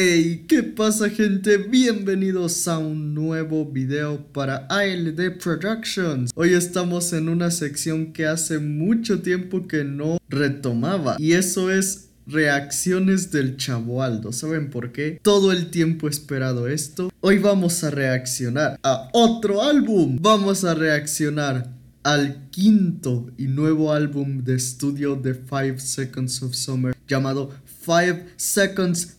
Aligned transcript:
Hey, 0.00 0.44
¿qué 0.46 0.62
pasa 0.62 1.10
gente? 1.10 1.56
Bienvenidos 1.56 2.68
a 2.68 2.78
un 2.78 3.14
nuevo 3.14 3.66
video 3.66 4.24
para 4.32 4.68
ALD 4.68 5.40
Productions. 5.42 6.30
Hoy 6.36 6.52
estamos 6.52 7.12
en 7.12 7.28
una 7.28 7.50
sección 7.50 8.12
que 8.12 8.24
hace 8.24 8.60
mucho 8.60 9.22
tiempo 9.22 9.66
que 9.66 9.82
no 9.82 10.18
retomaba 10.28 11.16
y 11.18 11.32
eso 11.32 11.72
es 11.72 12.10
reacciones 12.28 13.32
del 13.32 13.56
Chavo 13.56 14.00
Aldo. 14.00 14.30
¿Saben 14.30 14.70
por 14.70 14.92
qué? 14.92 15.18
Todo 15.20 15.50
el 15.50 15.68
tiempo 15.68 16.06
he 16.06 16.10
esperado 16.10 16.68
esto. 16.68 17.10
Hoy 17.18 17.38
vamos 17.38 17.82
a 17.82 17.90
reaccionar 17.90 18.78
a 18.84 19.08
otro 19.12 19.64
álbum. 19.64 20.16
Vamos 20.20 20.62
a 20.62 20.76
reaccionar 20.76 21.72
al 22.04 22.48
quinto 22.50 23.32
y 23.36 23.48
nuevo 23.48 23.92
álbum 23.92 24.44
de 24.44 24.54
estudio 24.54 25.16
de 25.16 25.34
5 25.34 25.80
Seconds 25.80 26.42
of 26.44 26.54
Summer 26.54 26.96
llamado 27.08 27.50
5 27.84 28.28
Seconds 28.36 29.17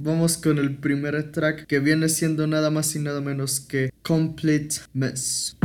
Vamos 0.00 0.36
con 0.36 0.58
el 0.58 0.76
primer 0.76 1.32
track 1.32 1.66
que 1.66 1.78
viene 1.78 2.10
siendo 2.10 2.46
nada 2.46 2.70
más 2.70 2.94
y 2.96 2.98
nada 2.98 3.20
menos 3.22 3.60
que 3.60 3.90
Complete 4.02 4.76
Mess. 4.92 5.56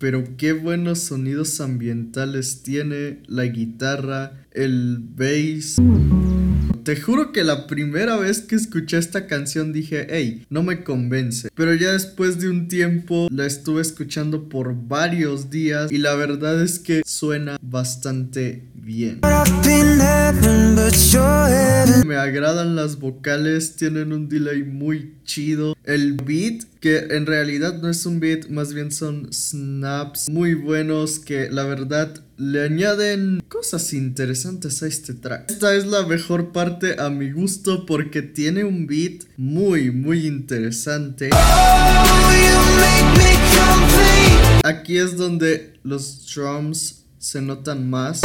Pero 0.00 0.36
qué 0.36 0.52
buenos 0.52 1.00
sonidos 1.00 1.60
ambientales 1.60 2.62
tiene 2.62 3.22
la 3.26 3.44
guitarra, 3.44 4.44
el 4.52 4.98
bass. 5.00 5.76
Te 6.88 6.96
juro 6.96 7.32
que 7.32 7.44
la 7.44 7.66
primera 7.66 8.16
vez 8.16 8.40
que 8.40 8.56
escuché 8.56 8.96
esta 8.96 9.26
canción 9.26 9.74
dije, 9.74 10.06
hey, 10.08 10.46
no 10.48 10.62
me 10.62 10.84
convence. 10.84 11.50
Pero 11.54 11.74
ya 11.74 11.92
después 11.92 12.40
de 12.40 12.48
un 12.48 12.66
tiempo 12.66 13.28
la 13.30 13.44
estuve 13.44 13.82
escuchando 13.82 14.48
por 14.48 14.74
varios 14.74 15.50
días 15.50 15.92
y 15.92 15.98
la 15.98 16.14
verdad 16.14 16.62
es 16.62 16.78
que 16.78 17.02
suena 17.04 17.58
bastante 17.60 18.64
bien. 18.74 19.20
Me 22.06 22.16
agradan 22.16 22.74
las 22.74 22.98
vocales, 22.98 23.76
tienen 23.76 24.14
un 24.14 24.30
delay 24.30 24.62
muy 24.62 25.12
chido. 25.24 25.76
El 25.84 26.14
beat, 26.14 26.64
que 26.80 27.08
en 27.10 27.26
realidad 27.26 27.82
no 27.82 27.90
es 27.90 28.06
un 28.06 28.18
beat, 28.18 28.48
más 28.48 28.72
bien 28.72 28.92
son 28.92 29.30
snaps 29.30 30.30
muy 30.30 30.54
buenos 30.54 31.18
que 31.18 31.50
la 31.50 31.64
verdad 31.64 32.24
le 32.38 32.64
añaden 32.64 33.42
cosas 33.48 33.92
interesantes 33.92 34.82
a 34.84 34.86
este 34.86 35.12
track. 35.12 35.50
Esta 35.50 35.74
es 35.74 35.86
la 35.86 36.06
mejor 36.06 36.52
parte 36.52 37.00
a 37.00 37.10
mi 37.10 37.32
gusto 37.32 37.84
porque 37.84 38.22
tiene 38.22 38.62
un 38.62 38.86
beat 38.86 39.24
muy 39.36 39.90
muy 39.90 40.26
interesante. 40.26 41.30
Aquí 44.62 44.98
es 44.98 45.16
donde 45.16 45.74
los 45.82 46.32
drums 46.32 47.02
se 47.18 47.42
notan 47.42 47.90
más 47.90 48.20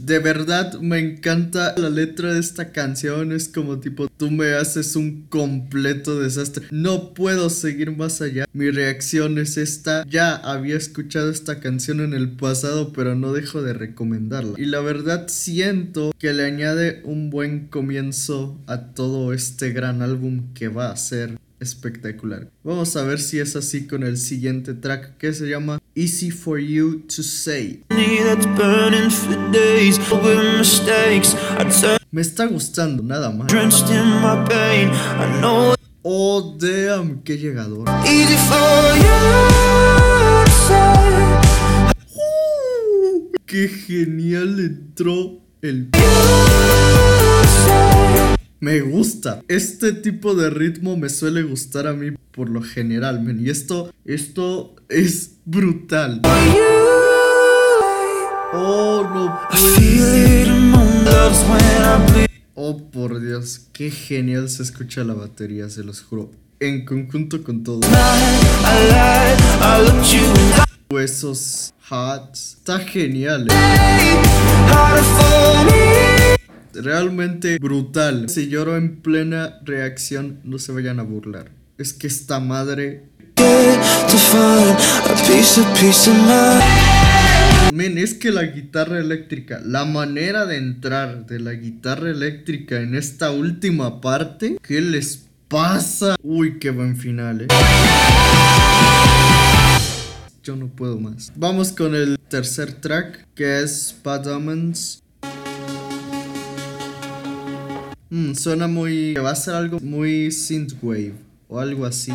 de 0.00 0.18
verdad 0.18 0.78
me 0.80 0.98
encanta 0.98 1.74
la 1.76 1.90
letra 1.90 2.32
de 2.32 2.40
esta 2.40 2.72
canción. 2.72 3.32
Es 3.32 3.48
como 3.48 3.80
tipo, 3.80 4.08
tú 4.08 4.30
me 4.30 4.52
haces 4.54 4.96
un 4.96 5.26
completo 5.28 6.18
desastre. 6.20 6.66
No 6.70 7.14
puedo 7.14 7.50
seguir 7.50 7.96
más 7.96 8.20
allá. 8.20 8.46
Mi 8.52 8.70
reacción 8.70 9.38
es 9.38 9.56
esta. 9.56 10.04
Ya 10.08 10.34
había 10.34 10.76
escuchado 10.76 11.30
esta 11.30 11.60
canción 11.60 12.00
en 12.00 12.14
el 12.14 12.30
pasado, 12.30 12.92
pero 12.92 13.14
no 13.14 13.32
dejo 13.32 13.62
de 13.62 13.72
recomendarla. 13.72 14.54
Y 14.58 14.66
la 14.66 14.80
verdad 14.80 15.26
siento 15.28 16.12
que 16.18 16.32
le 16.32 16.44
añade 16.44 17.00
un 17.04 17.30
buen 17.30 17.68
comienzo 17.68 18.60
a 18.66 18.92
todo 18.92 19.32
este 19.32 19.72
gran 19.72 20.02
álbum 20.02 20.52
que 20.54 20.68
va 20.68 20.90
a 20.90 20.96
ser 20.96 21.38
espectacular. 21.60 22.48
Vamos 22.62 22.94
a 22.96 23.02
ver 23.02 23.20
si 23.20 23.38
es 23.38 23.56
así 23.56 23.86
con 23.86 24.02
el 24.02 24.16
siguiente 24.16 24.74
track 24.74 25.16
que 25.18 25.32
se 25.32 25.48
llama 25.48 25.80
Easy 25.98 26.30
for 26.30 26.60
You 26.60 27.00
to 27.08 27.24
Say. 27.24 27.82
Me 32.12 32.20
está 32.20 32.46
gustando 32.46 33.02
nada 33.02 33.30
más. 33.32 33.48
Oh 36.02 36.56
damn, 36.56 37.20
qué 37.24 37.36
llegador. 37.36 37.88
Uh, 37.88 38.04
qué 43.44 43.68
genial 43.68 44.60
entró 44.60 45.40
el 45.62 45.90
me 48.60 48.80
gusta. 48.80 49.42
Este 49.48 49.92
tipo 49.92 50.34
de 50.34 50.50
ritmo 50.50 50.96
me 50.96 51.08
suele 51.08 51.42
gustar 51.42 51.86
a 51.86 51.92
mí 51.92 52.12
por 52.32 52.50
lo 52.50 52.62
general, 52.62 53.22
men. 53.22 53.44
Y 53.44 53.50
esto, 53.50 53.92
esto 54.04 54.74
es 54.88 55.36
brutal. 55.44 56.22
Oh, 58.52 59.08
no 59.14 59.38
Oh, 62.54 62.90
por 62.90 63.20
Dios, 63.20 63.66
qué 63.72 63.90
genial 63.90 64.48
se 64.48 64.64
escucha 64.64 65.04
la 65.04 65.14
batería, 65.14 65.70
se 65.70 65.84
los 65.84 66.00
juro. 66.00 66.32
En 66.60 66.84
conjunto 66.84 67.44
con 67.44 67.62
todo. 67.62 67.80
Esos 70.90 71.72
hats. 71.88 72.56
Está 72.58 72.80
genial. 72.80 73.46
Eh 73.50 76.07
realmente 76.74 77.58
brutal. 77.58 78.28
Si 78.28 78.48
lloro 78.48 78.76
en 78.76 79.00
plena 79.00 79.58
reacción, 79.64 80.40
no 80.44 80.58
se 80.58 80.72
vayan 80.72 81.00
a 81.00 81.02
burlar. 81.02 81.50
Es 81.78 81.92
que 81.92 82.06
esta 82.06 82.40
madre... 82.40 83.04
Men, 87.72 87.98
es 87.98 88.14
que 88.14 88.32
la 88.32 88.42
guitarra 88.44 88.98
eléctrica, 88.98 89.60
la 89.64 89.84
manera 89.84 90.46
de 90.46 90.56
entrar 90.56 91.26
de 91.26 91.38
la 91.38 91.52
guitarra 91.52 92.10
eléctrica 92.10 92.80
en 92.80 92.94
esta 92.94 93.30
última 93.30 94.00
parte, 94.00 94.58
¿qué 94.62 94.80
les 94.80 95.28
pasa? 95.48 96.16
Uy, 96.22 96.58
qué 96.58 96.70
buen 96.70 96.96
final, 96.96 97.42
eh. 97.42 97.46
Yo 100.42 100.56
no 100.56 100.68
puedo 100.68 100.98
más. 100.98 101.30
Vamos 101.36 101.72
con 101.72 101.94
el 101.94 102.18
tercer 102.28 102.72
track, 102.72 103.26
que 103.34 103.60
es 103.60 103.94
Bad 104.02 104.26
Omens. 104.28 105.02
Mm, 108.10 108.34
suena 108.34 108.68
muy. 108.68 109.14
va 109.14 109.30
a 109.30 109.36
ser 109.36 109.54
algo 109.54 109.80
muy 109.80 110.32
synthwave 110.32 111.14
o 111.48 111.60
algo 111.60 111.84
así. 111.84 112.12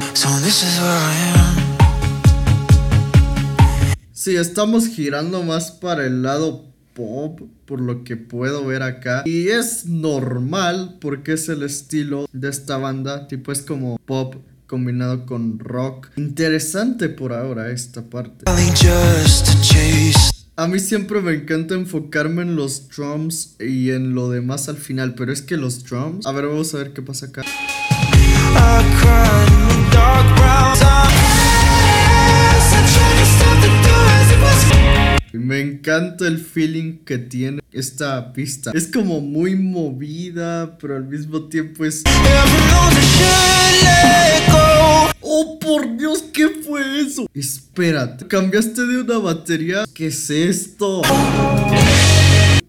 Sí, 4.11 4.35
estamos 4.35 4.87
girando 4.87 5.43
más 5.43 5.71
para 5.71 6.05
el 6.05 6.23
lado 6.23 6.65
pop, 6.93 7.41
por 7.65 7.81
lo 7.81 8.03
que 8.03 8.17
puedo 8.17 8.65
ver 8.65 8.81
acá. 8.81 9.23
Y 9.25 9.49
es 9.49 9.85
normal 9.85 10.97
porque 11.01 11.33
es 11.33 11.49
el 11.49 11.63
estilo 11.63 12.27
de 12.31 12.49
esta 12.49 12.77
banda. 12.77 13.27
Tipo, 13.27 13.51
es 13.51 13.61
como 13.61 13.97
pop 14.05 14.35
combinado 14.65 15.25
con 15.25 15.59
rock. 15.59 16.09
Interesante 16.15 17.09
por 17.09 17.33
ahora 17.33 17.69
esta 17.71 18.01
parte. 18.01 18.45
A 20.55 20.67
mí 20.67 20.77
siempre 20.77 21.19
me 21.19 21.33
encanta 21.33 21.73
enfocarme 21.73 22.43
en 22.43 22.55
los 22.55 22.87
drums 22.87 23.55
y 23.59 23.89
en 23.89 24.13
lo 24.13 24.29
demás 24.29 24.69
al 24.69 24.77
final, 24.77 25.15
pero 25.15 25.33
es 25.33 25.41
que 25.41 25.57
los 25.57 25.83
drums... 25.83 26.27
A 26.27 26.31
ver, 26.31 26.45
vamos 26.45 26.75
a 26.75 26.77
ver 26.77 26.93
qué 26.93 27.01
pasa 27.01 27.25
acá. 27.25 27.41
Me 35.31 35.59
encanta 35.59 36.27
el 36.27 36.37
feeling 36.37 36.99
que 37.03 37.17
tiene 37.17 37.59
esta 37.71 38.31
pista. 38.31 38.69
Es 38.75 38.87
como 38.87 39.21
muy 39.21 39.55
movida, 39.55 40.77
pero 40.77 40.97
al 40.97 41.05
mismo 41.05 41.49
tiempo 41.49 41.83
es... 41.83 42.03
¡Oh, 45.63 45.67
por 45.67 45.97
Dios! 45.97 46.23
¿Qué 46.33 46.49
fue 46.49 47.01
eso? 47.01 47.27
Espérate, 47.33 48.27
cambiaste 48.27 48.85
de 48.85 49.01
una 49.01 49.17
batería. 49.17 49.85
¿Qué 49.93 50.07
es 50.07 50.29
esto? 50.29 51.01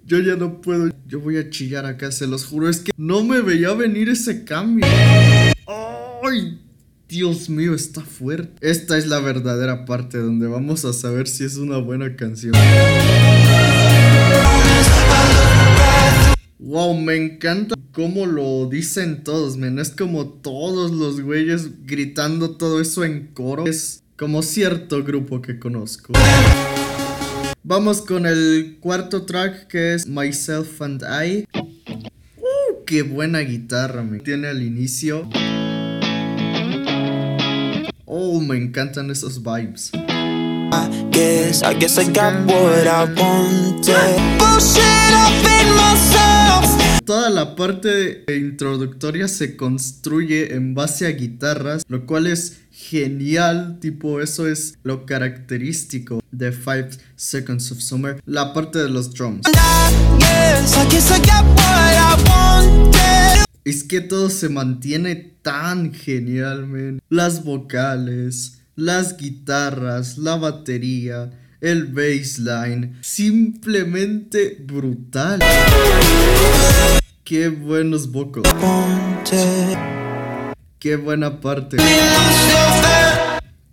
Yo 0.07 0.21
ya 0.21 0.37
no 0.37 0.61
puedo. 0.61 0.91
Yo 1.07 1.21
voy 1.21 1.39
a 1.39 1.51
chillar 1.51 1.87
acá, 1.87 2.13
se 2.13 2.27
los 2.27 2.45
juro. 2.45 2.69
Es 2.69 2.81
que 2.81 2.93
no 2.97 3.25
me 3.25 3.41
veía 3.41 3.73
venir 3.75 4.09
ese 4.09 4.45
cambio. 4.45 4.87
¡Ay! 5.67 6.61
Dios 7.09 7.49
mío, 7.49 7.75
está 7.75 8.01
fuerte. 8.01 8.55
Esta 8.61 8.99
es 8.99 9.07
la 9.07 9.21
verdadera 9.21 9.85
parte 9.85 10.19
donde 10.19 10.47
vamos 10.47 10.85
a 10.85 10.93
saber 10.93 11.29
si 11.29 11.45
es 11.45 11.57
una 11.57 11.79
buena 11.79 12.17
canción. 12.17 12.55
Wow, 16.67 16.95
me 16.95 17.15
encanta 17.17 17.75
cómo 17.93 18.25
lo 18.25 18.67
dicen 18.71 19.23
todos, 19.23 19.59
men. 19.59 19.79
Es 19.79 19.91
como 19.91 20.27
todos 20.29 20.93
los 20.93 21.21
güeyes 21.21 21.85
gritando 21.85 22.53
todo 22.53 22.81
eso 22.81 23.05
en 23.05 23.27
coro. 23.35 23.67
Es 23.67 24.03
como 24.17 24.43
cierto 24.43 25.05
grupo 25.05 25.43
que 25.43 25.59
conozco. 25.59 26.15
Vamos 27.65 28.01
con 28.01 28.25
el 28.25 28.79
cuarto 28.81 29.27
track 29.27 29.67
que 29.67 29.93
es 29.93 30.07
Myself 30.07 30.81
and 30.81 31.03
I. 31.03 31.45
Uh, 31.55 32.85
qué 32.87 33.03
buena 33.03 33.41
guitarra 33.41 34.03
me 34.03 34.21
tiene 34.21 34.49
al 34.49 34.63
inicio. 34.63 35.29
Oh, 38.07 38.41
me 38.41 38.57
encantan 38.57 39.11
esos 39.11 39.43
vibes. 39.43 39.91
guess, 41.11 41.63
I 41.63 41.75
guess 41.75 41.99
I 41.99 42.11
got 42.11 42.47
what 42.47 42.87
I 42.87 43.05
wanted. 43.05 44.39
Bullshit 44.39 45.14
parte 47.45 48.25
introductoria 48.29 49.29
se 49.29 49.57
construye 49.57 50.55
en 50.55 50.75
base 50.75 51.07
a 51.07 51.11
guitarras, 51.11 51.85
lo 51.89 52.07
cual 52.07 52.27
es 52.27 52.61
genial, 52.71 53.79
tipo 53.81 54.21
eso 54.21 54.49
es 54.49 54.79
lo 54.83 55.07
característico 55.07 56.21
de 56.33 56.53
Five 56.53 56.91
Seconds 57.17 57.71
of 57.73 57.79
Summer, 57.79 58.21
la 58.27 58.53
parte 58.53 58.79
de 58.79 58.89
los 58.89 59.13
drums. 59.13 59.43
Es 63.65 63.85
que 63.85 64.01
todo 64.01 64.31
se 64.31 64.49
mantiene 64.49 65.15
tan 65.43 65.93
genialmente. 65.95 67.03
Las 67.09 67.45
vocales, 67.45 68.61
las 68.75 69.17
guitarras, 69.17 70.19
la 70.19 70.37
batería, 70.37 71.31
el 71.61 71.87
bassline, 71.87 72.97
simplemente 73.01 74.59
brutal. 74.61 75.41
Qué 77.25 77.49
buenos 77.49 78.13
vocals. 78.13 78.47
Qué 80.79 80.97
buena 80.97 81.41
parte. 81.41 81.79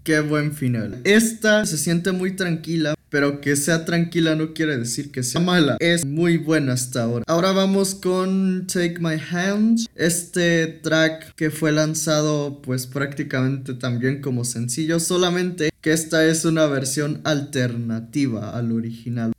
Qué 0.06 0.22
buen 0.22 0.54
final. 0.54 1.02
Esta 1.04 1.66
se 1.66 1.78
siente 1.78 2.14
muy 2.14 2.38
tranquila, 2.38 2.96
pero 3.10 3.42
que 3.42 3.58
sea 3.58 3.84
tranquila 3.84 4.36
no 4.36 4.54
quiere 4.54 4.78
decir 4.78 5.12
que 5.12 5.22
sea 5.22 5.42
mala. 5.42 5.76
Es 5.82 6.06
muy 6.06 6.38
buena 6.38 6.72
hasta 6.72 7.04
ahora. 7.04 7.26
Ahora 7.28 7.52
vamos 7.52 7.94
con 7.94 8.68
Take 8.68 9.00
My 9.02 9.18
Hand. 9.32 9.82
Este 9.96 10.68
track 10.68 11.36
que 11.36 11.52
fue 11.52 11.74
lanzado 11.74 12.62
pues 12.62 12.88
prácticamente 12.88 13.74
también 13.74 14.22
como 14.22 14.46
sencillo, 14.46 15.02
solamente 15.02 15.72
que 15.82 15.92
esta 15.92 16.26
es 16.26 16.46
una 16.46 16.68
versión 16.68 17.20
alternativa 17.26 18.58
al 18.58 18.72
original. 18.72 19.34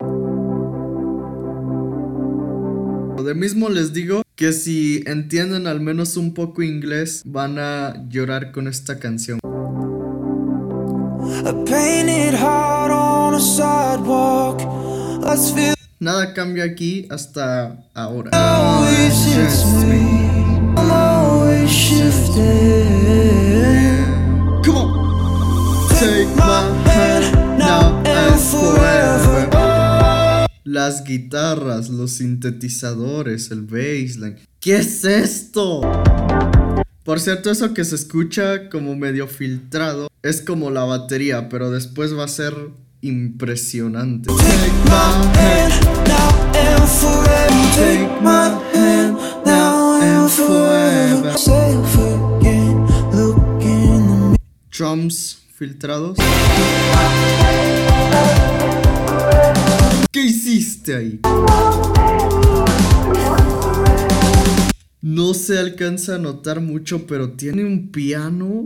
De 3.23 3.35
mismo 3.35 3.69
les 3.69 3.93
digo 3.93 4.23
que 4.35 4.53
si 4.53 5.05
entienden 5.07 5.67
al 5.69 5.81
menos 5.81 6.17
un 6.17 6.35
poco 6.35 6.63
inglés 6.63 7.23
van 7.25 7.59
a 7.59 8.05
llorar 8.09 8.51
con 8.51 8.67
esta 8.67 8.99
canción. 8.99 9.39
Nada 16.01 16.35
cambia 16.35 16.65
aquí 16.65 17.07
hasta 17.11 17.77
ahora. 17.95 18.31
Las 30.73 31.05
guitarras, 31.05 31.91
los 31.91 32.13
sintetizadores, 32.13 33.51
el 33.51 33.61
bassline. 33.61 34.37
¿Qué 34.59 34.77
es 34.77 35.05
esto? 35.05 35.83
Por 37.05 37.21
cierto, 37.21 37.51
eso 37.51 37.75
que 37.75 37.85
se 37.85 37.95
escucha 37.95 38.71
como 38.71 38.97
medio 38.97 39.29
filtrado 39.29 40.09
es 40.23 40.41
como 40.41 40.71
la 40.71 40.85
batería, 40.85 41.51
pero 41.51 41.71
después 41.71 42.17
va 42.17 42.25
a 42.25 42.29
ser 42.29 42.55
impresionante. 43.03 44.31
Drums 54.71 55.39
filtrados. 55.55 56.17
¿Qué 60.13 60.21
hiciste 60.21 60.95
ahí? 60.95 61.21
No 65.01 65.33
se 65.33 65.59
alcanza 65.59 66.17
a 66.17 66.19
notar 66.19 66.61
mucho, 66.61 67.07
pero 67.07 67.31
tiene 67.31 67.65
un 67.65 67.91
piano. 67.91 68.63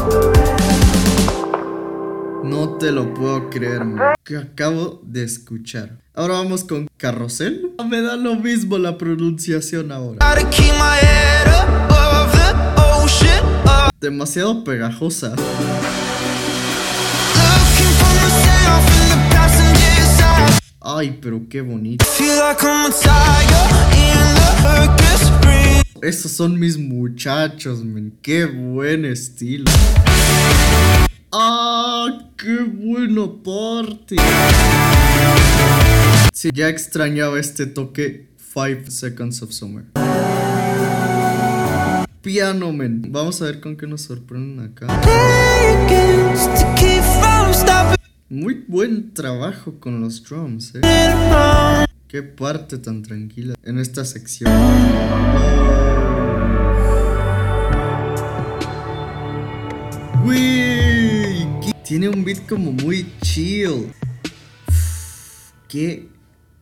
No 2.43 2.77
te 2.79 2.91
lo 2.91 3.15
puedo 3.15 3.49
creer, 3.49 3.83
que 4.25 4.39
acabo 4.39 5.01
de 5.05 5.23
escuchar. 5.23 6.01
Ahora 6.15 6.35
vamos 6.35 6.65
con 6.65 6.89
carrusel. 6.97 7.71
Me 7.89 8.03
da 8.03 8.17
lo 8.17 8.35
mismo 8.35 8.77
la 8.79 8.99
pronunciación 8.99 9.93
ahora. 9.93 10.27
Demasiado 14.01 14.65
pegajosa. 14.65 15.37
Ay, 20.89 21.19
pero 21.21 21.43
qué 21.51 21.63
bonito. 21.63 22.07
Esos 26.01 26.31
son 26.31 26.61
mis 26.61 26.79
muchachos, 26.79 27.83
men. 27.83 28.17
Qué 28.23 28.45
buen 28.45 29.05
estilo. 29.05 29.65
¡Ah! 31.33 32.07
¡Qué 32.37 32.59
bueno 32.63 33.43
parte! 33.43 34.15
Sí, 36.33 36.51
ya 36.55 36.69
extrañaba 36.69 37.41
este 37.41 37.67
toque 37.67 38.29
5 38.55 38.89
Seconds 38.89 39.43
of 39.43 39.51
Summer. 39.51 39.87
Piano, 42.23 42.73
men. 42.73 43.11
Vamos 43.11 43.43
a 43.43 43.47
ver 43.47 43.59
con 43.59 43.77
qué 43.77 43.89
nos 43.89 44.03
sorprenden 44.03 44.67
acá. 44.67 44.87
Muy 48.29 48.65
buen 48.67 49.15
trabajo 49.15 49.79
con 49.79 50.01
los 50.01 50.25
drums, 50.25 50.75
eh. 50.75 50.81
Qué 52.09 52.25
parte 52.25 52.77
tan 52.79 53.03
tranquila 53.03 53.55
en 53.63 53.79
esta 53.79 54.05
sección. 54.05 54.51
Uy, 60.25 61.47
tiene 61.85 62.09
un 62.09 62.25
beat 62.25 62.45
como 62.49 62.73
muy 62.73 63.07
chill. 63.23 63.93
Qué 65.69 66.09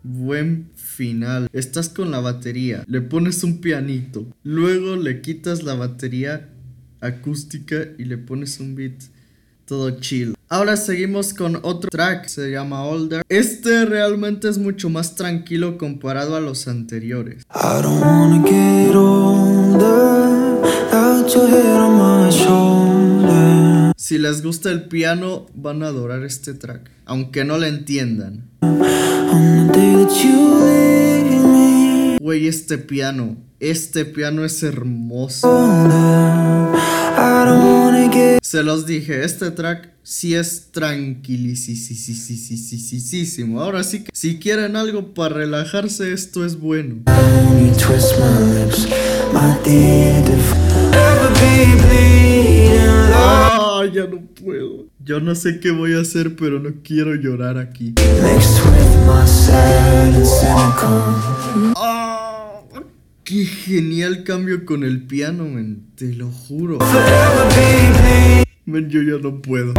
buen 0.03 0.69
final. 0.75 1.49
Estás 1.55 1.89
con 1.89 2.11
la 2.11 2.21
batería, 2.21 2.85
le 2.87 3.01
pones 3.01 3.43
un 3.43 3.63
pianito, 3.63 4.27
luego 4.43 4.97
le 4.97 5.23
quitas 5.23 5.63
la 5.63 5.73
batería 5.73 6.51
acústica 7.01 7.87
y 7.97 8.05
le 8.05 8.19
pones 8.19 8.61
un 8.61 8.75
beat 8.75 9.14
todo 9.67 9.91
chill. 10.01 10.35
Ahora 10.49 10.77
seguimos 10.77 11.35
con 11.35 11.59
otro 11.63 11.91
track, 11.91 12.27
se 12.27 12.51
llama 12.51 12.85
Older. 12.85 13.23
Este 13.29 13.85
realmente 13.87 14.49
es 14.49 14.59
mucho 14.59 14.91
más 14.91 15.15
tranquilo 15.15 15.79
comparado 15.79 16.37
a 16.37 16.41
los 16.41 16.69
anteriores. 16.69 17.45
Si 23.97 24.19
les 24.19 24.43
gusta 24.43 24.71
el 24.71 24.85
piano, 24.85 25.47
van 25.55 25.83
a 25.83 25.87
adorar 25.87 26.25
este 26.25 26.55
track, 26.55 26.91
aunque 27.07 27.45
no 27.45 27.59
le 27.59 27.69
entiendan. 27.69 28.51
Güey, 32.21 32.47
este 32.49 32.79
piano, 32.79 33.37
este 33.61 34.05
piano 34.05 34.45
es 34.45 34.63
hermoso. 34.63 35.49
Se 38.55 38.63
los 38.63 38.87
dije, 38.87 39.25
este 39.25 39.51
track 39.51 39.91
sí 40.05 40.37
es 40.37 40.69
tranquilísimo. 40.71 43.61
Ahora 43.61 43.83
sí 43.83 44.05
que 44.05 44.11
si 44.15 44.39
quieren 44.39 44.77
algo 44.77 45.13
para 45.13 45.35
relajarse, 45.35 46.13
esto 46.13 46.47
es 46.47 46.61
bueno. 46.61 47.03
Ah, 53.13 53.83
ya 53.93 54.07
no 54.07 54.21
puedo. 54.21 54.87
Yo 55.05 55.19
no 55.19 55.35
sé 55.35 55.59
qué 55.59 55.73
voy 55.73 55.95
a 55.95 56.03
hacer, 56.03 56.37
pero 56.37 56.61
no 56.61 56.75
quiero 56.85 57.17
llorar 57.17 57.59
aquí. 57.59 57.95
Qué 63.25 63.47
genial 63.47 64.23
cambio 64.23 64.67
con 64.67 64.85
el 64.85 65.07
piano, 65.07 65.45
men. 65.45 65.87
Te 65.97 66.13
lo 66.13 66.31
juro. 66.31 66.79
Men, 68.67 68.89
yo 68.89 69.03
ya 69.03 69.23
no 69.23 69.43
puedo. 69.43 69.75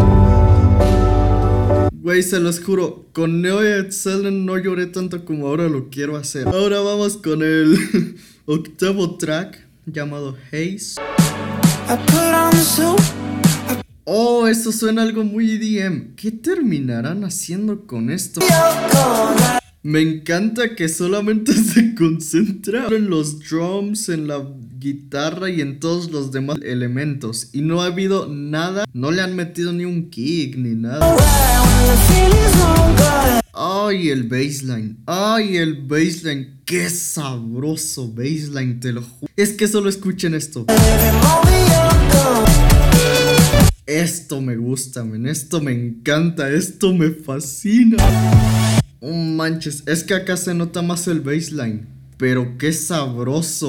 Güey, 1.92 2.22
se 2.22 2.39
los 2.39 2.60
juro, 2.60 3.08
con 3.13 3.42
Neo 3.42 3.63
Excel 3.63 4.46
no 4.46 4.60
lloré 4.60 4.86
tanto 4.86 5.25
como 5.25 5.48
ahora 5.48 5.68
lo 5.68 5.89
quiero 5.89 6.18
hacer. 6.18 6.48
Ahora 6.48 6.82
vamos 6.82 7.18
con 7.18 7.42
el 7.42 7.75
octavo 8.46 9.18
track 9.18 9.65
llamado 9.88 10.38
Haze. 10.51 11.01
Oh, 14.04 14.48
eso 14.48 14.72
suena 14.72 15.01
algo 15.01 15.24
muy 15.24 15.50
EDM. 15.54 16.13
¿Qué 16.15 16.30
terminarán 16.32 17.24
haciendo 17.24 17.88
con 17.88 18.12
esto? 18.12 18.39
Me 19.82 20.01
encanta 20.01 20.75
que 20.75 20.89
solamente 20.89 21.54
se 21.74 21.96
concentra 21.96 22.88
en 22.88 23.10
los 23.10 23.39
drums, 23.39 24.10
en 24.10 24.27
la 24.27 24.38
guitarra 24.86 25.50
y 25.50 25.62
en 25.62 25.80
todos 25.80 26.12
los 26.12 26.32
demás 26.32 26.60
elementos. 26.63 27.50
Y 27.54 27.62
no 27.62 27.82
ha 27.82 27.88
habido 27.88 28.27
nada, 28.27 28.86
no 28.94 29.10
le 29.10 29.24
han 29.24 29.36
metido 29.36 29.74
ni 29.74 29.84
un 29.84 30.12
kick 30.12 30.56
ni 30.58 30.75
nada. 30.75 31.15
Ay, 33.51 34.10
el 34.10 34.24
baseline. 34.24 34.98
Ay, 35.08 35.58
el 35.58 35.88
baseline. 35.88 36.60
Qué 36.65 36.88
sabroso 36.89 38.12
baseline, 38.12 38.80
te 38.80 38.92
lo 38.92 39.01
juro. 39.01 39.32
Es 39.36 39.54
que 39.54 39.68
solo 39.68 39.89
escuchen 39.89 40.36
esto. 40.36 40.68
Esto 43.88 44.42
me 44.42 44.56
gusta, 44.56 45.04
men. 45.04 45.25
Esto 45.25 45.62
me 45.62 45.72
encanta. 45.72 46.51
Esto 46.51 46.94
me 46.94 47.10
fascina. 47.10 47.98
Oh, 49.00 49.12
manches. 49.12 49.82
Es 49.88 50.04
que 50.04 50.13
acá 50.13 50.38
se 50.38 50.54
nota 50.54 50.84
más 50.84 51.08
el 51.08 51.22
baseline. 51.22 51.88
Pero 52.18 52.58
qué 52.58 52.72
sabroso. 52.72 53.68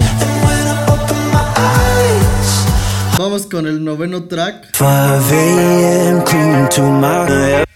Vamos 3.18 3.46
con 3.46 3.66
el 3.66 3.82
noveno 3.82 4.24
track. 4.24 4.76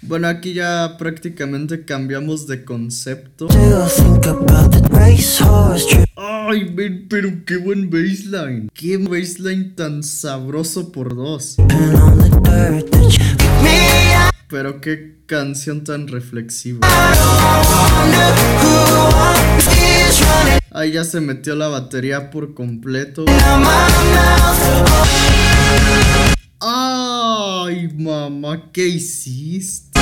Bueno, 0.02 0.28
aquí 0.28 0.54
ya 0.54 0.96
prácticamente 0.98 1.84
cambiamos 1.84 2.46
de 2.46 2.64
concepto. 2.64 3.48
Ay, 6.16 6.74
pero 7.08 7.30
qué 7.46 7.56
buen 7.56 7.88
baseline. 7.90 8.68
Qué 8.74 8.96
baseline 8.96 9.74
tan 9.74 10.02
sabroso 10.02 10.92
por 10.92 11.16
dos. 11.16 11.56
Pero 14.48 14.80
qué 14.80 15.20
canción 15.26 15.84
tan 15.84 16.08
reflexiva. 16.08 16.80
Ahí 20.72 20.92
ya 20.92 21.02
se 21.02 21.20
metió 21.20 21.56
la 21.56 21.66
batería 21.66 22.30
por 22.30 22.54
completo. 22.54 23.24
Ay, 26.60 27.88
mamá, 27.98 28.70
¿qué 28.72 28.86
hiciste? 28.86 29.98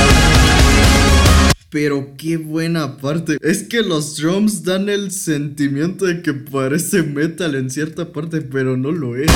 Pero 1.70 2.14
qué 2.18 2.36
buena 2.36 2.98
parte. 2.98 3.38
Es 3.40 3.62
que 3.62 3.82
los 3.82 4.18
drums 4.18 4.62
dan 4.62 4.90
el 4.90 5.10
sentimiento 5.10 6.04
de 6.04 6.20
que 6.20 6.34
parece 6.34 7.02
metal 7.02 7.54
en 7.54 7.70
cierta 7.70 8.12
parte, 8.12 8.42
pero 8.42 8.76
no 8.76 8.92
lo 8.92 9.16
es. 9.16 9.30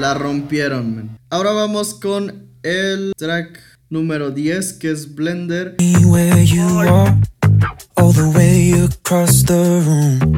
La 0.00 0.14
rompieron, 0.14 0.96
man. 0.96 1.18
Ahora 1.28 1.52
vamos 1.52 1.92
con 1.92 2.48
el 2.62 3.12
track 3.18 3.60
número 3.90 4.30
10, 4.30 4.72
que 4.74 4.92
es 4.92 5.14
Blender. 5.14 5.76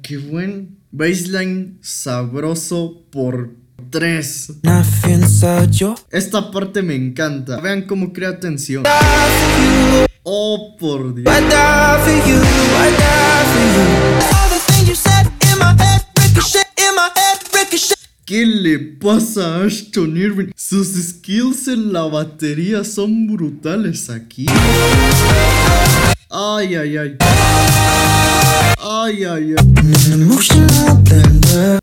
Qué 0.03 0.17
buen 0.17 0.79
baseline 0.91 1.79
sabroso 1.83 3.03
por 3.11 3.51
3. 3.91 4.53
Esta 6.11 6.51
parte 6.51 6.81
me 6.81 6.95
encanta. 6.95 7.61
Vean 7.61 7.83
cómo 7.83 8.15
crea 8.15 8.41
tensión. 8.41 8.85
Oh, 10.23 10.77
por 10.79 11.15
Dios. 11.15 11.27
¿Qué 18.25 18.47
le 18.47 18.79
pasa 18.79 19.57
a 19.57 19.65
Ashton 19.65 20.17
Irving? 20.17 20.53
Sus 20.57 20.89
skills 20.89 21.69
en 21.69 21.93
la 21.93 22.05
batería 22.05 22.85
son 22.85 23.27
brutales 23.27 24.09
aquí. 24.09 24.47
Ay, 26.33 26.77
ay, 26.77 26.97
ay. 26.97 27.17
Ay, 28.79 29.25
ay, 29.25 29.55
ay. 29.59 29.67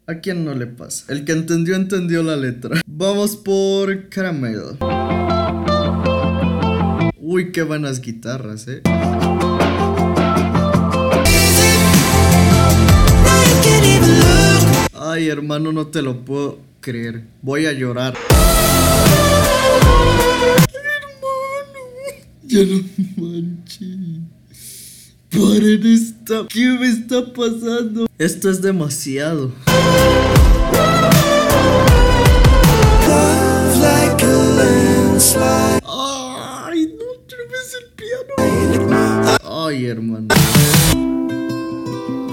¿A 0.07 0.15
quién 0.21 0.45
no 0.45 0.55
le 0.55 0.67
pasa? 0.67 1.03
El 1.11 1.25
que 1.25 1.33
entendió, 1.33 1.75
entendió 1.75 2.23
la 2.23 2.37
letra. 2.37 2.79
Vamos 2.85 3.35
por 3.35 4.07
Caramel. 4.07 4.77
Uy, 7.17 7.51
qué 7.51 7.63
buenas 7.63 7.99
guitarras, 7.99 8.69
eh. 8.69 8.83
Ay, 14.93 15.27
hermano, 15.27 15.73
no 15.73 15.87
te 15.87 16.01
lo 16.01 16.23
puedo 16.23 16.59
creer. 16.79 17.25
Voy 17.41 17.65
a 17.65 17.73
llorar. 17.73 18.13
Hermano, 21.73 22.07
ya 22.45 22.61
no 22.63 22.81
manches. 23.17 24.36
Paren 25.29 25.85
esta. 25.85 26.47
¿Qué 26.47 26.65
me 26.79 26.87
está 26.87 27.33
pasando? 27.33 28.07
Esto 28.17 28.49
es 28.49 28.61
demasiado. 28.61 29.51
Ay, 35.85 36.93
no, 36.97 37.05
el 37.77 37.85
piano. 37.95 39.37
Ay, 39.43 39.85
hermano. 39.85 40.27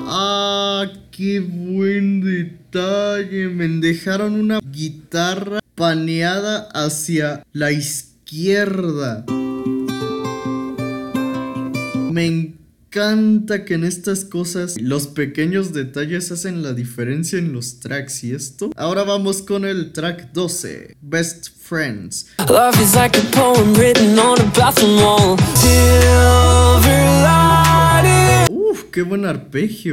Ah, 0.07 0.87
qué 1.11 1.41
buen 1.41 2.21
detalle. 2.21 3.49
Me 3.49 3.69
dejaron 3.69 4.35
una 4.35 4.61
guitarra 4.61 5.61
paneada 5.75 6.69
hacia 6.73 7.45
la 7.53 7.73
izquierda. 7.73 9.25
Me 12.13 12.27
encanta 12.27 12.64
que 12.95 13.75
en 13.75 13.83
estas 13.83 14.25
cosas 14.25 14.81
los 14.81 15.09
pequeños 15.09 15.73
detalles 15.73 16.31
hacen 16.31 16.63
la 16.63 16.75
diferencia 16.75 17.41
en 17.41 17.53
los 17.53 17.81
tracks 17.81 18.23
y 18.23 18.33
esto. 18.33 18.71
Ahora 18.77 19.03
vamos 19.03 19.43
con 19.43 19.65
el 19.65 19.93
track 19.93 20.33
12, 20.33 20.97
Best 21.01 21.49
Friends. 21.61 22.27
Love 22.49 22.81
is 22.81 22.95
like 22.95 23.19
a 23.19 23.23
poem 23.33 23.75
written 23.75 24.17
on 24.17 24.41
a 24.41 24.45
bathroom 24.57 25.03
wall. 25.03 25.37
Uf, 28.49 28.85
qué 28.93 29.03
buen 29.03 29.25
arpegio. 29.25 29.93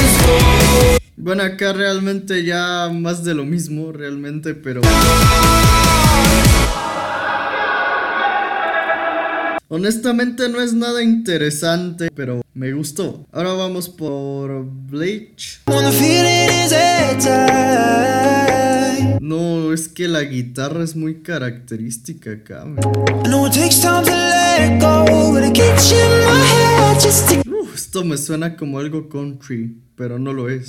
Bueno, 1.17 1.41
acá 1.41 1.73
realmente 1.73 2.43
ya 2.43 2.91
más 2.93 3.23
de 3.23 3.33
lo 3.33 3.45
mismo, 3.45 3.91
realmente, 3.91 4.53
pero... 4.53 4.81
Honestamente 9.73 10.49
no 10.49 10.59
es 10.59 10.73
nada 10.73 11.01
interesante, 11.01 12.09
pero 12.13 12.41
me 12.53 12.73
gustó. 12.73 13.25
Ahora 13.31 13.53
vamos 13.53 13.87
por 13.87 14.65
Bleach. 14.65 15.61
No, 19.21 19.71
es 19.71 19.87
que 19.87 20.09
la 20.09 20.23
guitarra 20.23 20.83
es 20.83 20.97
muy 20.97 21.21
característica 21.21 22.31
acá. 22.31 22.65
esto 27.73 28.03
me 28.03 28.17
suena 28.17 28.57
como 28.57 28.77
algo 28.77 29.07
country, 29.07 29.77
pero 29.95 30.19
no 30.19 30.33
lo 30.33 30.49
es. 30.49 30.67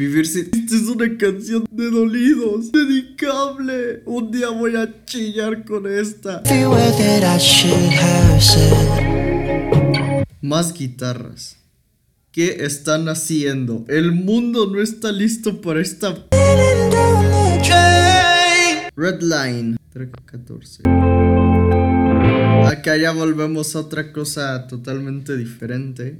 Vivir 0.00 0.26
sin... 0.26 0.46
Esta 0.46 0.76
es 0.76 0.82
una 0.84 1.18
canción 1.18 1.66
de 1.70 1.90
dolidos. 1.90 2.72
Dedicable. 2.72 4.02
Un 4.06 4.30
día 4.30 4.48
voy 4.48 4.74
a 4.74 5.04
chillar 5.04 5.62
con 5.66 5.86
esta. 5.86 6.42
Más 10.40 10.72
guitarras. 10.72 11.58
¿Qué 12.32 12.64
están 12.64 13.10
haciendo? 13.10 13.84
El 13.88 14.12
mundo 14.12 14.70
no 14.72 14.80
está 14.80 15.12
listo 15.12 15.60
para 15.60 15.82
esta... 15.82 16.14
Redline. 19.00 19.78
14. 20.26 20.82
Acá 22.66 22.98
ya 22.98 23.12
volvemos 23.12 23.74
a 23.74 23.80
otra 23.80 24.12
cosa 24.12 24.66
totalmente 24.66 25.38
diferente. 25.38 26.16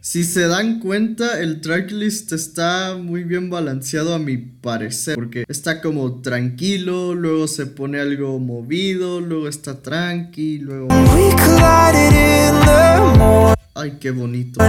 Si 0.00 0.22
se 0.22 0.46
dan 0.46 0.78
cuenta, 0.78 1.40
el 1.40 1.60
tracklist 1.60 2.32
está 2.32 2.96
muy 2.96 3.24
bien 3.24 3.50
balanceado 3.50 4.14
a 4.14 4.20
mi 4.20 4.36
parecer, 4.36 5.16
porque 5.16 5.44
está 5.48 5.80
como 5.80 6.22
tranquilo, 6.22 7.14
luego 7.16 7.48
se 7.48 7.66
pone 7.66 7.98
algo 7.98 8.38
movido, 8.38 9.20
luego 9.20 9.48
está 9.48 9.82
tranqui, 9.82 10.58
luego... 10.58 10.86
Ay, 13.74 13.98
qué 14.00 14.12
bonito. 14.12 14.60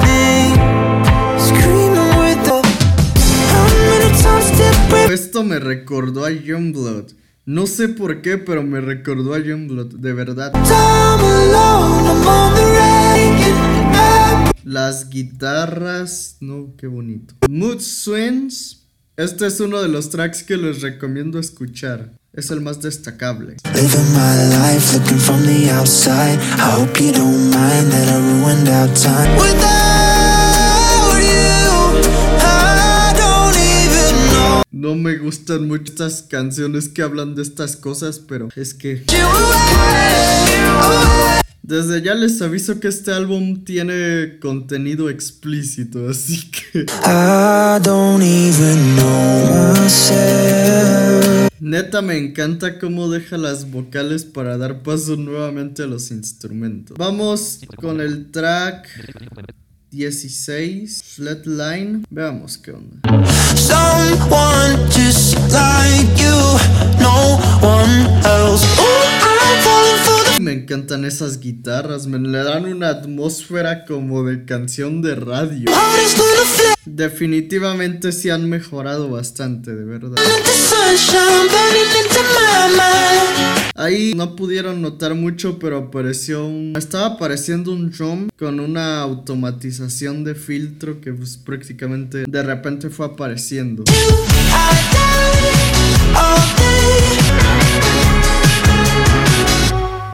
Esto 5.12 5.44
me 5.44 5.60
recordó 5.60 6.26
a 6.26 6.32
Youngblood. 6.32 7.12
No 7.46 7.66
sé 7.66 7.88
por 7.88 8.22
qué, 8.22 8.38
pero 8.38 8.64
me 8.64 8.82
recordó 8.82 9.34
a 9.34 9.40
Youngblood, 9.40 9.96
de 9.96 10.14
verdad. 10.14 10.52
Las 14.64 15.10
guitarras, 15.10 16.38
no, 16.42 16.74
qué 16.78 16.88
bonito. 16.88 17.36
Mood 17.50 17.80
Swings. 17.80 18.84
Este 19.16 19.48
es 19.48 19.60
uno 19.60 19.82
de 19.82 19.88
los 19.88 20.10
tracks 20.10 20.44
que 20.44 20.58
les 20.58 20.82
recomiendo 20.82 21.40
escuchar. 21.40 22.12
Es 22.34 22.52
el 22.52 22.62
más 22.62 22.82
destacable. 22.82 23.56
No 34.72 34.96
me 34.96 35.18
gustan 35.18 35.66
mucho 35.66 35.94
estas 35.94 36.24
canciones 36.24 36.90
que 36.90 37.02
hablan 37.02 37.36
de 37.36 37.42
estas 37.42 37.78
cosas, 37.78 38.20
pero 38.20 38.50
es 38.58 38.74
que... 38.74 39.04
Desde 41.64 42.02
ya 42.02 42.14
les 42.16 42.42
aviso 42.42 42.80
que 42.82 42.90
este 42.90 43.14
álbum 43.14 43.64
tiene 43.64 44.40
contenido 44.42 45.10
explícito, 45.10 46.10
así 46.10 46.52
que... 46.52 46.80
I 46.82 47.80
don't 47.82 48.22
even 48.22 48.96
know 48.98 49.74
myself. 49.82 51.50
Neta 51.62 52.02
me 52.02 52.18
encanta 52.18 52.78
cómo 52.78 53.10
deja 53.10 53.38
las 53.38 53.72
vocales 53.72 54.26
para 54.26 54.58
dar 54.58 54.84
paso 54.84 55.16
nuevamente 55.16 55.84
a 55.84 55.88
los 55.88 56.12
instrumentos. 56.12 56.98
Vamos 56.98 57.62
con 57.78 58.02
el 58.02 58.32
track 58.32 58.90
16, 59.92 61.04
Flatline. 61.16 62.06
Veamos 62.10 62.58
qué 62.58 62.72
onda. 62.72 62.98
Someone 63.56 64.78
just 64.92 65.36
like 65.52 66.22
you, 66.22 66.60
no 67.00 67.38
one 67.62 68.06
else. 68.26 68.66
Me 70.40 70.54
encantan 70.54 71.04
esas 71.04 71.40
guitarras, 71.40 72.06
me 72.08 72.20
le 72.20 72.38
dan 72.44 72.66
una 72.66 72.90
atmósfera 72.90 73.86
como 73.86 74.24
de 74.24 74.46
canción 74.46 75.02
de 75.02 75.16
radio. 75.16 75.72
Definitivamente 76.86 78.12
se 78.12 78.32
han 78.32 78.50
mejorado 78.50 79.10
bastante, 79.10 79.76
de 79.76 79.84
verdad. 79.84 80.16
Ahí 83.80 84.14
no 84.16 84.36
pudieron 84.36 84.82
notar 84.82 85.14
mucho, 85.14 85.60
pero 85.60 85.78
apareció 85.78 86.48
un... 86.48 86.74
Estaba 86.76 87.06
apareciendo 87.06 87.72
un 87.72 87.92
drum 87.92 88.28
con 88.36 88.60
una 88.60 89.02
automatización 89.02 90.24
de 90.24 90.34
filtro 90.34 91.00
que 91.00 91.14
pues, 91.14 91.38
prácticamente 91.38 92.26
de 92.28 92.44
repente 92.44 92.90
fue 92.90 93.06
apareciendo. 93.06 93.84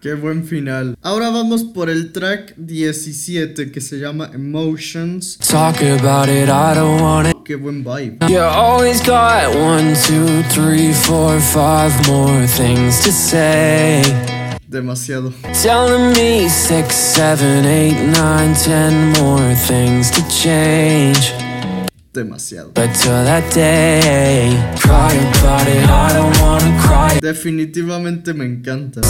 Qué 0.04 0.16
buen 0.16 0.44
final. 0.44 0.98
Ahora 1.02 1.30
vamos 1.30 1.64
por 1.64 1.90
el 1.90 2.12
track 2.12 2.56
17 2.58 3.72
que 3.72 3.80
se 3.80 4.00
llama 4.00 4.30
Emotions. 4.34 5.38
Talk 5.38 5.78
about 5.82 6.28
it, 6.28 6.50
I 6.50 6.76
don't 6.76 7.02
want 7.02 7.30
it. 7.30 7.38
Qué 7.46 7.56
buen 7.56 7.86
vibe. 7.86 8.18
You 8.28 8.42
always 8.42 9.00
got 9.00 9.56
one, 9.56 9.96
two, 10.06 10.44
three, 10.50 10.92
four, 10.92 11.40
five 11.40 11.94
more 12.06 12.46
things 12.46 13.00
to 13.06 13.14
say. 13.14 14.02
Demasiado. 14.68 15.32
Telling 15.62 16.12
me 16.18 16.50
six, 16.50 16.96
seven, 16.96 17.64
eight, 17.66 17.96
nine, 17.96 18.54
ten 18.56 19.14
more 19.22 19.56
things 19.56 20.12
to 20.12 20.22
change 20.28 21.32
demasiado. 22.14 22.72
Definitivamente 27.22 28.34
me 28.34 28.46
encanta. 28.46 29.02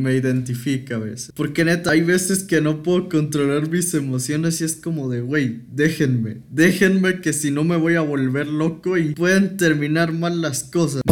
Me 0.00 0.14
identifica 0.14 0.96
a 0.96 0.98
veces. 0.98 1.32
Porque 1.34 1.64
neta, 1.64 1.90
hay 1.90 2.02
veces 2.02 2.44
que 2.44 2.60
no 2.60 2.82
puedo 2.82 3.08
controlar 3.08 3.68
mis 3.68 3.92
emociones 3.94 4.60
y 4.60 4.64
es 4.64 4.76
como 4.76 5.08
de, 5.08 5.22
wey, 5.22 5.64
déjenme, 5.72 6.38
déjenme 6.50 7.20
que 7.20 7.32
si 7.32 7.50
no 7.50 7.64
me 7.64 7.76
voy 7.76 7.96
a 7.96 8.00
volver 8.00 8.46
loco 8.46 8.96
y 8.96 9.14
pueden 9.14 9.56
terminar 9.56 10.12
mal 10.12 10.40
las 10.40 10.62
cosas. 10.62 11.02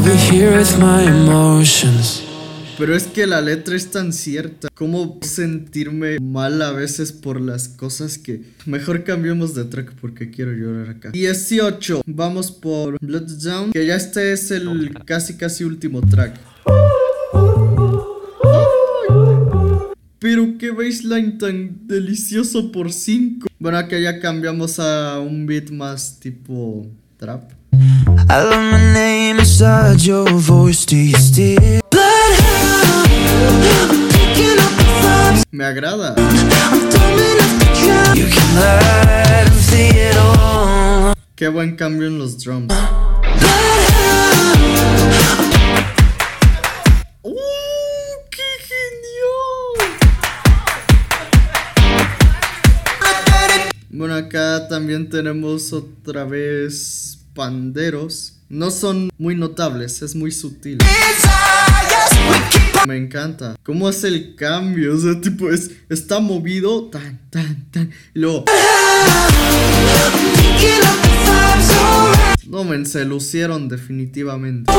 Pero 2.79 2.95
es 2.95 3.05
que 3.05 3.27
la 3.27 3.41
letra 3.41 3.75
es 3.75 3.91
tan 3.91 4.13
cierta. 4.13 4.69
¿Cómo 4.75 5.19
sentirme 5.23 6.19
mal 6.21 6.61
a 6.61 6.73
veces 6.73 7.11
por 7.11 7.41
las 7.41 7.69
cosas 7.69 8.19
que... 8.19 8.43
Mejor 8.67 9.03
cambiemos 9.03 9.55
de 9.55 9.65
track 9.65 9.95
porque 9.99 10.31
quiero 10.31 10.53
llorar 10.53 10.91
acá. 10.91 11.11
18. 11.11 12.03
Vamos 12.07 12.53
por 12.53 12.99
Blood 13.01 13.31
Down. 13.43 13.73
Que 13.73 13.87
ya 13.87 13.97
este 13.97 14.33
es 14.33 14.51
el 14.51 14.93
casi 15.07 15.39
casi 15.39 15.65
último 15.65 16.03
track. 16.03 16.39
Pero 20.19 20.59
qué 20.59 20.71
baseline 20.71 21.39
tan 21.39 21.87
delicioso 21.87 22.73
por 22.73 22.93
5. 22.93 23.49
Bueno, 23.59 23.79
acá 23.79 23.99
ya 23.99 24.21
cambiamos 24.21 24.79
a 24.79 25.19
un 25.21 25.47
beat 25.47 25.71
más 25.71 26.21
tipo 26.21 26.87
trap. 27.17 27.53
My 27.73 28.81
name 28.93 29.41
voice? 30.47 31.81
Me 35.57 35.65
agrada. 35.65 36.15
Qué 41.35 41.49
buen 41.49 41.77
cambio 41.77 42.09
en 42.09 42.19
los 42.19 42.45
drums. 42.45 42.75
¡Uh! 47.23 47.35
¡Qué 48.31 48.43
genial! 48.69 49.97
Bueno, 53.89 54.15
acá 54.15 54.69
también 54.69 55.09
tenemos 55.09 55.73
otra 55.73 56.25
vez 56.25 57.21
panderos. 57.35 58.35
No 58.51 58.71
son 58.71 59.09
muy 59.17 59.35
notables, 59.35 60.03
es 60.03 60.15
muy 60.15 60.33
sutil. 60.33 60.77
Encanta. 63.07 63.55
¿Cómo 63.63 63.87
hace 63.87 64.09
el 64.09 64.35
cambio? 64.35 64.97
O 64.97 64.99
sea, 64.99 65.21
tipo, 65.21 65.49
es, 65.49 65.71
está 65.89 66.19
movido. 66.19 66.91
Tan, 66.91 67.21
tan, 67.31 67.71
tan. 67.71 67.93
Y 68.13 68.19
luego. 68.19 68.45
No, 72.49 72.65
men, 72.65 72.85
se 72.85 73.05
lucieron 73.05 73.69
definitivamente. 73.69 74.73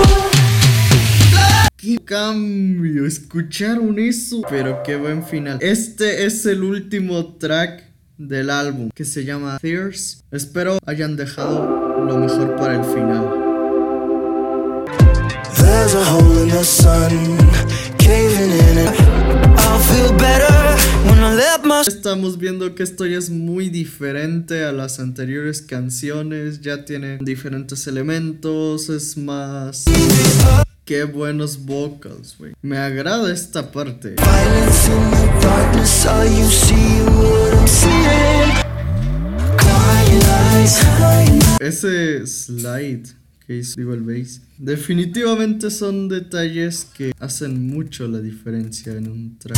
¡Qué 1.78 1.98
cambio! 2.04 3.06
¿Escucharon 3.06 3.98
eso? 3.98 4.42
Pero 4.50 4.84
qué 4.84 4.98
buen 4.98 5.24
final. 5.24 5.60
Este 5.62 6.26
es 6.26 6.46
el 6.46 6.64
último 6.64 7.36
track 7.36 7.86
del 8.18 8.50
álbum 8.50 8.90
que 8.94 9.06
se 9.06 9.24
llama 9.24 9.58
Tears. 9.62 10.26
Espero 10.32 10.80
hayan 10.86 11.16
dejado 11.16 12.04
lo 12.06 12.18
mejor 12.18 12.58
para 12.58 12.76
el 12.76 12.84
final. 12.84 13.48
Estamos 21.88 22.38
viendo 22.38 22.76
que 22.76 22.84
esto 22.84 23.06
ya 23.06 23.18
es 23.18 23.30
muy 23.30 23.70
diferente 23.70 24.64
a 24.64 24.72
las 24.72 25.00
anteriores 25.00 25.62
canciones, 25.62 26.62
ya 26.62 26.86
tiene 26.86 27.18
diferentes 27.22 27.88
elementos, 27.88 28.90
es 28.90 29.18
más... 29.18 29.86
Qué 30.86 31.04
buenos 31.04 31.66
vocals, 31.66 32.36
güey. 32.40 32.54
Me 32.62 32.78
agrada 32.78 33.34
esta 33.34 33.72
parte. 33.72 34.16
Ese 41.60 42.26
slide 42.26 43.18
el 43.48 44.02
bass. 44.04 44.42
Definitivamente 44.58 45.72
son 45.72 46.10
detalles 46.10 46.86
que 46.86 47.14
hacen 47.20 47.68
mucho 47.68 48.08
la 48.08 48.20
diferencia 48.20 48.94
en 48.94 49.10
un 49.10 49.40
track. 49.40 49.58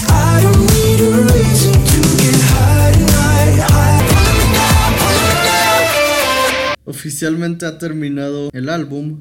Oficialmente 6.85 7.65
ha 7.65 7.77
terminado 7.77 8.49
el 8.53 8.69
álbum 8.69 9.17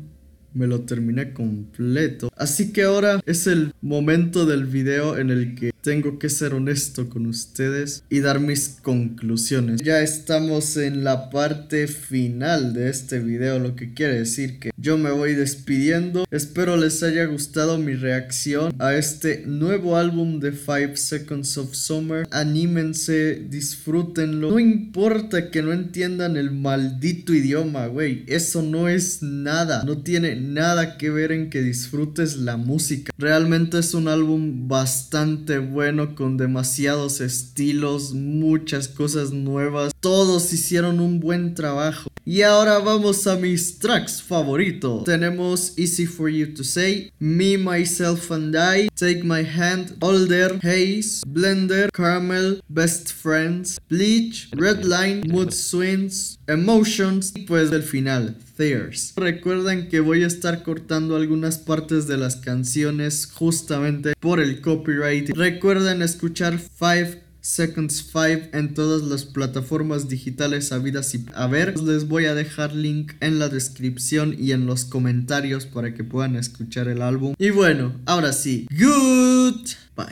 me 0.55 0.67
lo 0.67 0.81
terminé 0.81 1.33
completo. 1.33 2.31
Así 2.37 2.73
que 2.73 2.83
ahora 2.83 3.21
es 3.27 3.47
el 3.47 3.73
momento 3.81 4.47
del 4.47 4.67
video 4.67 5.17
en 5.17 5.31
el 5.31 5.55
que 5.55 5.71
tengo 5.83 6.19
que 6.19 6.29
ser 6.29 6.55
honesto 6.55 7.09
con 7.09 7.27
ustedes 7.27 8.03
y 8.11 8.21
dar 8.21 8.41
mis 8.41 8.79
conclusiones. 8.83 9.81
Ya 9.83 10.03
estamos 10.03 10.77
en 10.77 11.05
la 11.05 11.31
parte 11.31 11.87
final 11.87 12.75
de 12.75 12.91
este 12.91 13.21
video, 13.21 13.59
lo 13.59 13.77
que 13.77 13.95
quiere 13.95 14.19
decir 14.19 14.59
que 14.59 14.71
yo 14.77 14.99
me 14.99 15.11
voy 15.11 15.35
despidiendo. 15.35 16.25
Espero 16.31 16.77
les 16.77 17.03
haya 17.03 17.25
gustado 17.25 17.79
mi 17.79 17.95
reacción 17.95 18.75
a 18.79 18.95
este 18.95 19.45
nuevo 19.47 19.97
álbum 19.97 20.41
de 20.41 20.53
5 20.53 20.97
Seconds 20.97 21.57
of 21.59 21.75
Summer. 21.75 22.27
Anímense, 22.31 23.47
disfrútenlo. 23.49 24.51
No 24.51 24.59
importa 24.59 25.51
que 25.51 25.62
no 25.62 25.73
entiendan 25.73 26.37
el 26.37 26.51
maldito 26.51 27.33
idioma, 27.33 27.87
güey. 27.87 28.25
Eso 28.27 28.62
no 28.62 28.88
es 28.88 29.23
nada. 29.23 29.85
No 29.85 29.99
tiene 29.99 30.37
nada 30.37 30.99
que 30.99 31.11
ver 31.11 31.33
en 31.33 31.51
que 31.51 31.62
disfrutes 31.62 32.37
la 32.37 32.57
música. 32.57 33.12
Realmente 33.17 33.79
es 33.79 33.95
un 33.95 34.09
álbum 34.09 34.69
bastante 34.69 35.59
bueno 35.59 35.78
con 36.17 36.37
demasiados 36.37 37.21
estilos, 37.21 38.12
muchas 38.12 38.88
cosas 38.88 39.31
nuevas. 39.31 39.93
Todos 40.01 40.53
hicieron 40.53 40.99
un 40.99 41.21
buen 41.21 41.55
trabajo. 41.55 42.11
Y 42.31 42.43
ahora 42.43 42.79
vamos 42.79 43.27
a 43.27 43.37
mis 43.37 43.79
tracks 43.79 44.21
favoritos. 44.21 45.05
Tenemos 45.05 45.73
Easy 45.79 46.05
for 46.05 46.29
You 46.29 46.53
to 46.53 46.62
Say, 46.62 47.11
Me, 47.19 47.57
Myself 47.57 48.31
and 48.31 48.55
I, 48.55 48.91
Take 48.95 49.23
My 49.25 49.43
Hand, 49.43 49.97
Older, 50.03 50.59
Haze, 50.62 51.23
Blender, 51.27 51.88
Caramel, 51.91 52.61
Best 52.69 53.14
Friends, 53.14 53.79
Bleach, 53.88 54.51
Red 54.53 54.85
Line, 54.85 55.23
Mood 55.27 55.53
Swings, 55.53 56.38
Emotions 56.47 57.33
y 57.35 57.47
pues 57.47 57.73
el 57.73 57.83
final, 57.83 58.37
Theirs. 58.59 59.14
Recuerden 59.17 59.88
que 59.88 60.01
voy 60.01 60.23
a 60.23 60.27
estar 60.27 60.62
cortando 60.62 61.17
algunas 61.17 61.57
partes 61.57 62.07
de 62.07 62.19
las 62.19 62.37
canciones 62.37 63.25
justamente 63.25 64.12
por 64.21 64.38
el 64.38 64.61
copyright. 64.61 65.31
Recuerden 65.35 66.03
escuchar 66.03 66.59
5 66.59 67.28
Seconds 67.49 68.05
5 68.13 68.51
en 68.53 68.75
todas 68.75 69.01
las 69.01 69.25
plataformas 69.25 70.07
digitales 70.07 70.71
habidas 70.71 71.15
y 71.15 71.25
a 71.35 71.47
ver. 71.47 71.81
Les 71.81 72.07
voy 72.07 72.27
a 72.27 72.35
dejar 72.35 72.75
link 72.75 73.13
en 73.21 73.39
la 73.39 73.49
descripción 73.49 74.37
y 74.39 74.53
en 74.53 74.67
los 74.67 74.85
comentarios 74.85 75.65
para 75.65 75.95
que 75.95 76.05
puedan 76.05 76.37
escuchar 76.37 76.89
el 76.89 77.01
álbum. 77.01 77.35
Y 77.39 77.49
bueno, 77.49 77.95
ahora 78.05 78.35
sí, 78.35 78.69
good. 78.71 79.67
Bye. 79.97 80.07